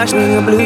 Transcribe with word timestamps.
Watching 0.00 0.34
the 0.34 0.40
blue 0.40 0.59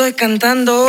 Estoy 0.00 0.14
cantando. 0.14 0.88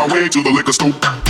My 0.00 0.14
way 0.14 0.28
to 0.30 0.42
the 0.42 0.50
liquor 0.50 0.72
store. 0.72 1.29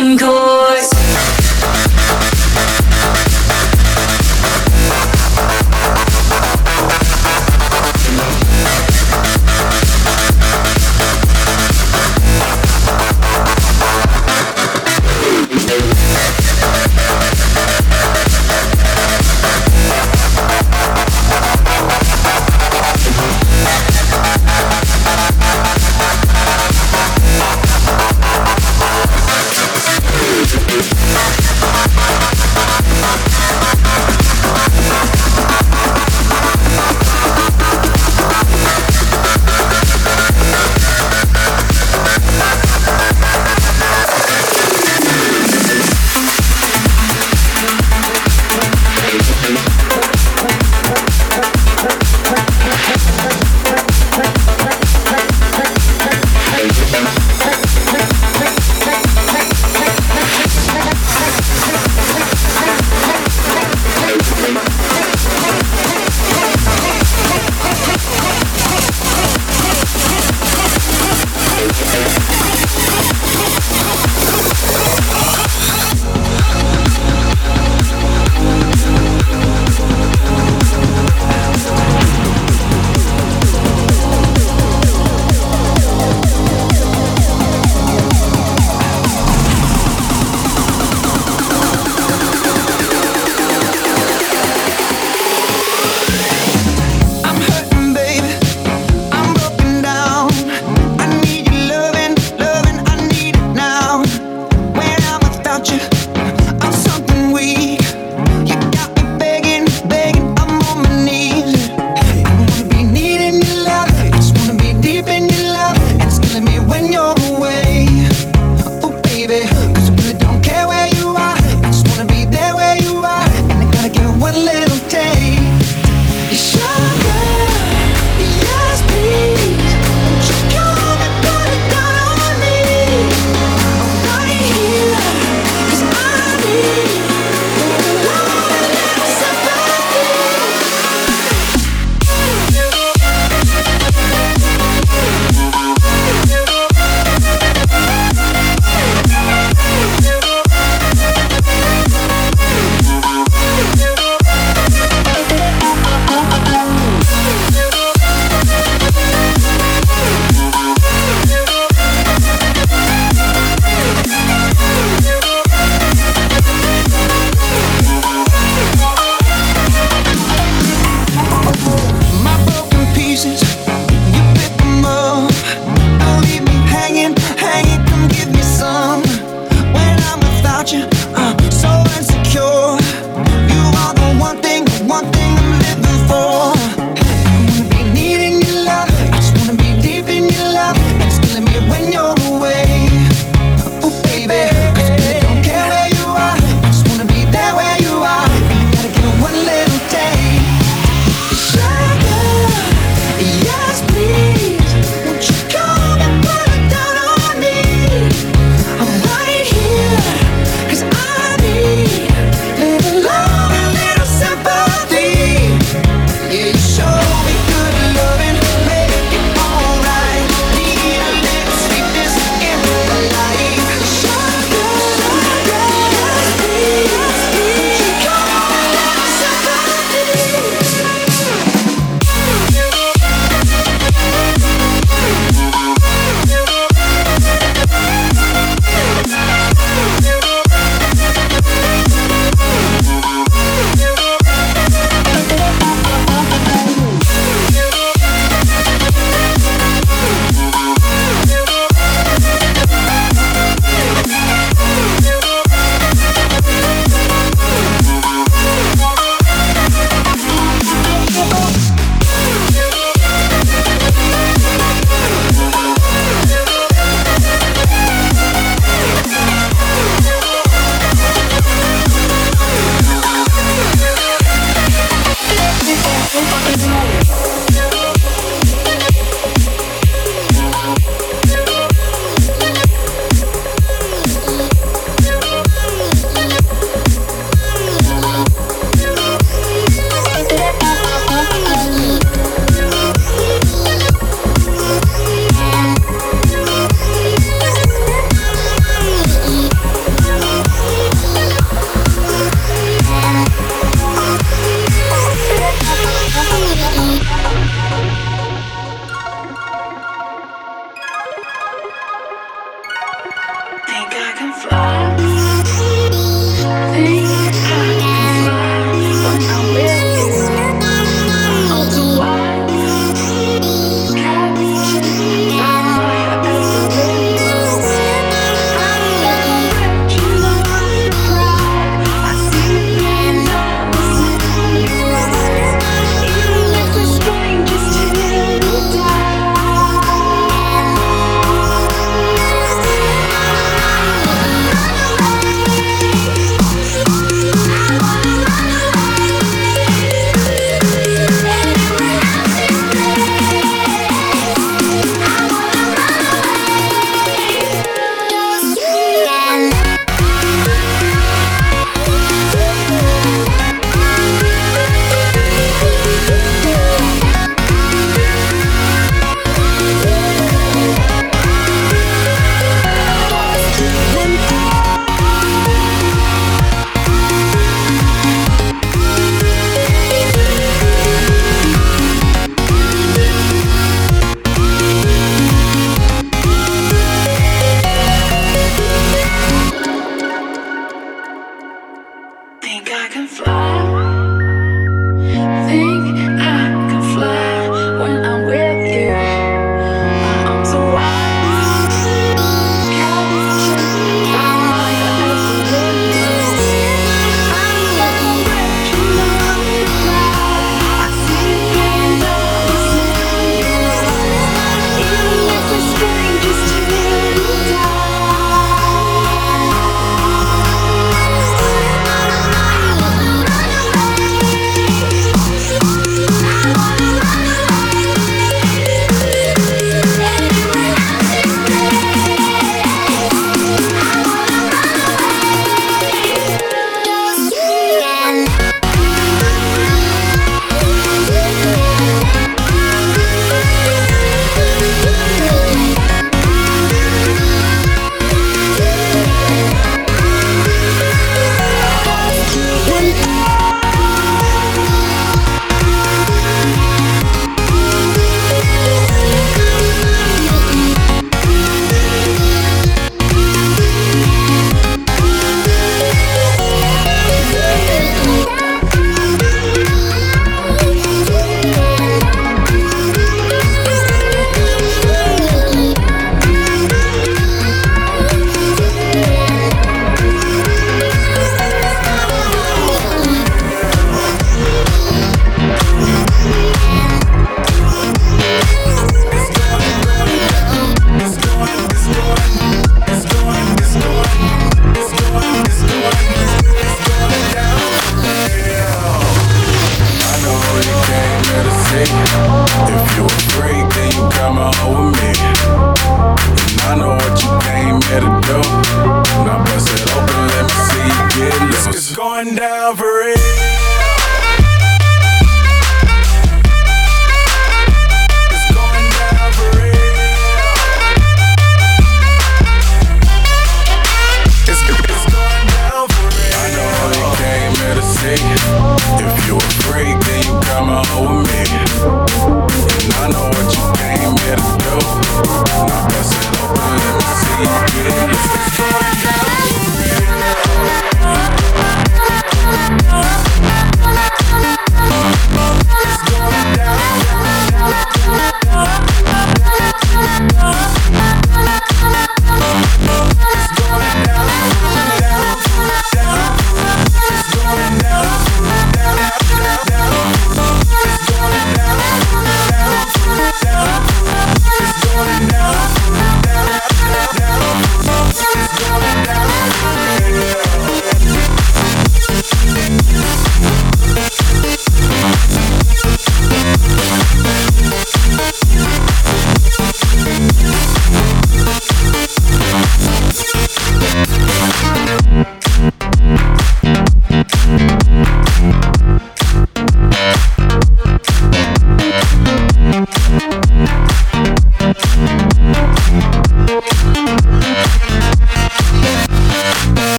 I'm 0.00 0.16
cold. 0.16 0.39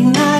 ignite. 0.00 0.39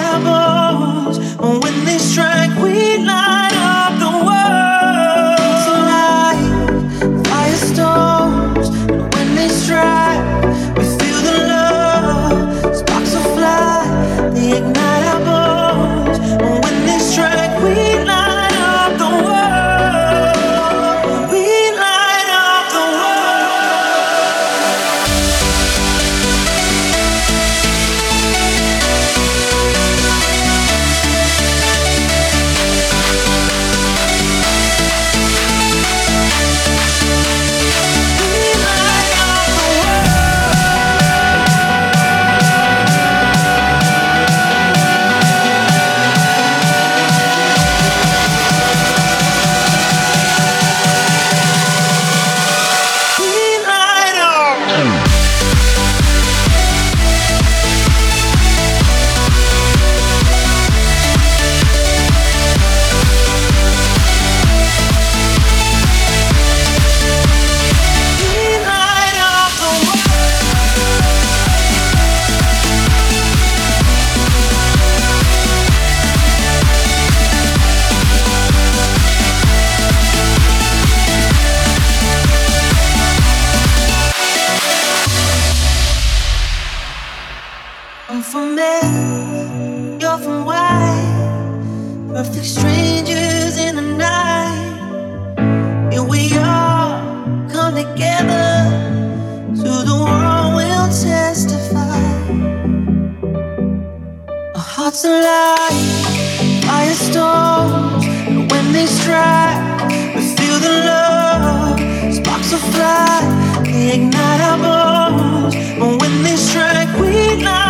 Hearts 104.90 105.04
alive, 105.04 106.96
storm, 106.96 108.02
and 108.26 108.50
when 108.50 108.72
they 108.72 108.86
strike, 108.86 109.88
we 110.16 110.20
feel 110.20 110.58
the 110.58 110.82
love. 110.84 111.78
Sparks 112.12 112.50
will 112.50 112.58
fly, 112.58 113.62
they 113.62 113.94
ignite 113.94 114.40
our 114.40 114.58
bones, 114.58 115.54
but 115.78 116.00
when 116.00 116.22
they 116.24 116.34
strike, 116.34 116.88
we 116.98 117.34
ignite. 117.34 117.69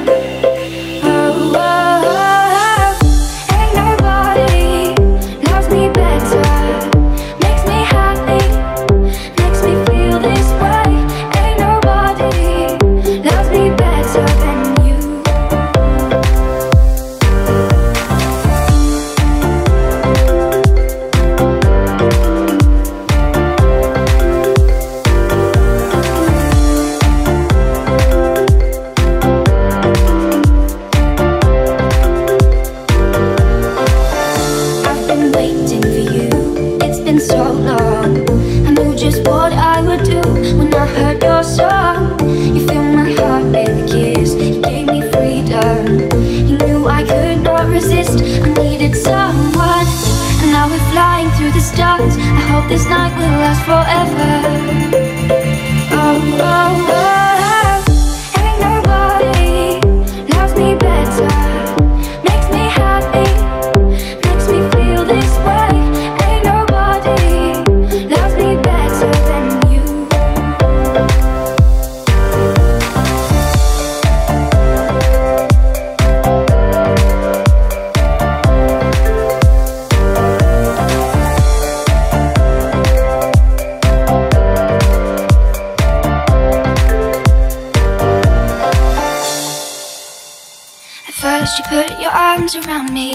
First 91.51 91.59
you 91.59 91.81
put 91.83 91.99
your 91.99 92.11
arms 92.11 92.55
around 92.55 92.93
me. 92.93 93.13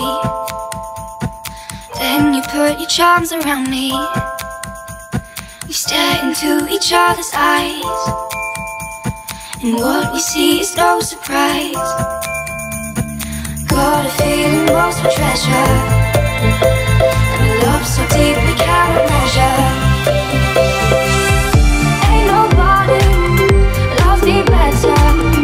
Then 1.98 2.34
you 2.34 2.42
put 2.42 2.78
your 2.78 2.88
charms 2.88 3.32
around 3.32 3.70
me. 3.70 3.92
We 5.66 5.72
stare 5.72 6.22
into 6.22 6.68
each 6.70 6.92
other's 6.92 7.30
eyes. 7.32 7.82
And 9.62 9.76
what 9.76 10.12
we 10.12 10.20
see 10.20 10.60
is 10.60 10.76
no 10.76 11.00
surprise. 11.00 11.72
Got 13.68 14.04
a 14.04 14.10
feeling 14.18 14.66
most 14.66 15.00
for 15.00 15.08
treasure. 15.08 15.72
And 17.40 17.52
a 17.52 17.66
love 17.66 17.86
so 17.86 18.02
deep 18.08 18.36
we 18.36 18.54
cannot 18.60 19.08
measure. 19.12 19.60
Ain't 22.12 22.26
nobody 22.36 23.00
loves 24.04 24.22
me 24.24 24.42
better. 24.42 25.35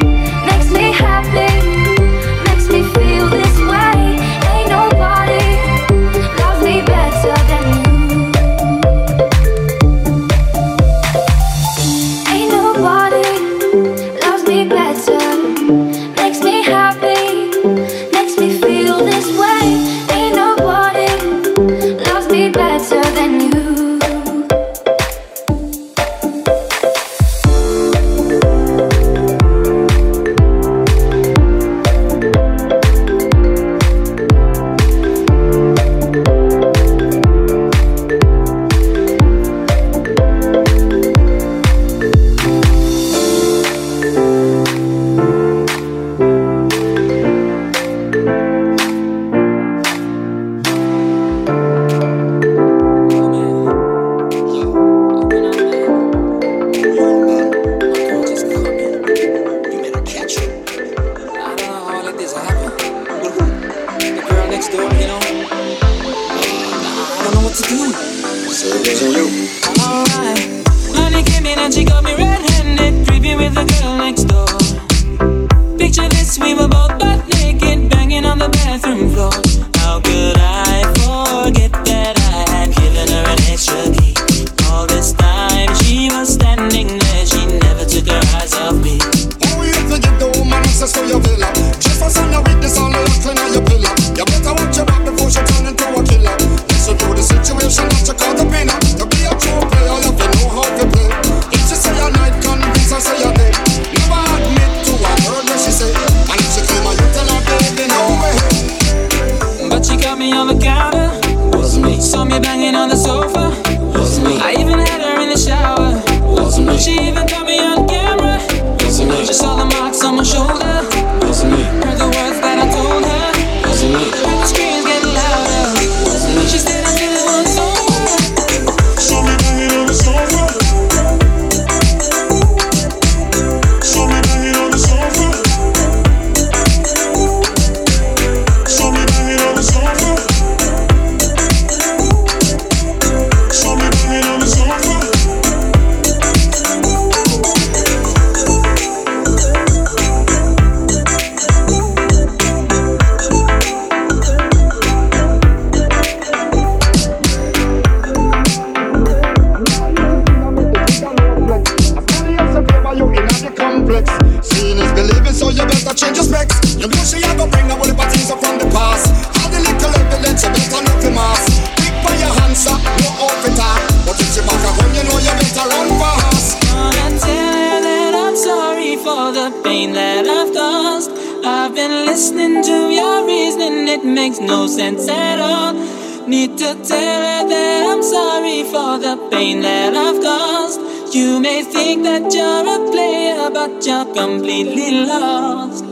You 191.12 191.40
may 191.40 191.62
think 191.62 192.04
that 192.04 192.32
you're 192.32 192.64
a 192.64 192.90
player, 192.90 193.50
but 193.50 193.84
you're 193.84 194.06
completely 194.14 195.04
lost. 195.04 195.84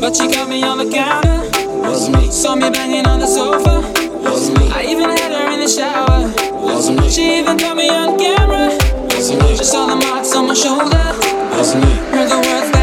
But 0.00 0.16
she 0.16 0.28
got 0.28 0.48
me 0.48 0.62
on 0.62 0.78
the 0.78 0.90
counter. 0.90 1.42
Was 1.82 2.08
me. 2.08 2.30
Saw 2.30 2.54
me 2.54 2.70
banging 2.70 3.06
on 3.06 3.20
the 3.20 3.26
sofa. 3.26 3.82
Was 4.22 4.50
me. 4.50 4.70
I 4.72 4.86
even 4.88 5.10
had 5.10 5.30
her 5.30 5.52
in 5.52 5.60
the 5.60 5.68
shower. 5.68 6.32
Was 6.64 6.90
me. 6.90 7.10
She 7.10 7.40
even 7.40 7.58
got 7.58 7.76
me 7.76 7.90
on 7.90 8.18
camera. 8.18 8.68
Was 9.10 9.30
me. 9.30 9.56
She 9.58 9.64
saw 9.64 9.88
the 9.88 9.96
marks 9.96 10.34
on 10.34 10.48
my 10.48 10.54
shoulder. 10.54 11.04
Was 11.58 11.74
me. 11.74 11.82
Heard 12.10 12.30
the 12.30 12.36
words. 12.48 12.73